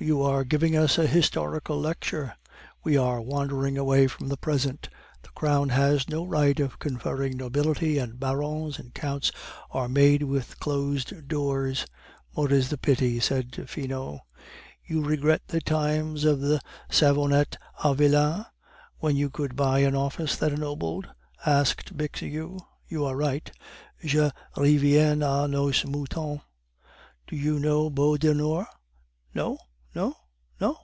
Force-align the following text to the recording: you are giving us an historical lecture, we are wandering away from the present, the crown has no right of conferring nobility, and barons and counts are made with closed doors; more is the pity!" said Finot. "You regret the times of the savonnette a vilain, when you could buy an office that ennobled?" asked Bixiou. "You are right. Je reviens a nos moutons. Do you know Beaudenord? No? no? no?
you 0.00 0.20
are 0.22 0.42
giving 0.42 0.76
us 0.76 0.98
an 0.98 1.06
historical 1.06 1.78
lecture, 1.78 2.34
we 2.82 2.96
are 2.96 3.20
wandering 3.20 3.78
away 3.78 4.08
from 4.08 4.26
the 4.28 4.36
present, 4.36 4.88
the 5.22 5.28
crown 5.30 5.68
has 5.68 6.08
no 6.10 6.26
right 6.26 6.58
of 6.58 6.80
conferring 6.80 7.36
nobility, 7.36 7.96
and 7.96 8.18
barons 8.18 8.76
and 8.76 8.92
counts 8.92 9.30
are 9.70 9.88
made 9.88 10.22
with 10.24 10.58
closed 10.58 11.28
doors; 11.28 11.86
more 12.36 12.50
is 12.50 12.70
the 12.70 12.76
pity!" 12.76 13.20
said 13.20 13.50
Finot. 13.70 14.18
"You 14.84 15.04
regret 15.04 15.42
the 15.46 15.60
times 15.60 16.24
of 16.24 16.40
the 16.40 16.60
savonnette 16.90 17.56
a 17.82 17.94
vilain, 17.94 18.46
when 18.98 19.14
you 19.16 19.30
could 19.30 19.54
buy 19.54 19.78
an 19.80 19.94
office 19.94 20.34
that 20.36 20.52
ennobled?" 20.52 21.08
asked 21.46 21.96
Bixiou. 21.96 22.58
"You 22.88 23.04
are 23.04 23.16
right. 23.16 23.48
Je 24.04 24.28
reviens 24.56 25.22
a 25.22 25.46
nos 25.46 25.84
moutons. 25.86 26.40
Do 27.28 27.36
you 27.36 27.60
know 27.60 27.88
Beaudenord? 27.90 28.66
No? 29.32 29.56
no? 29.96 30.12
no? 30.60 30.76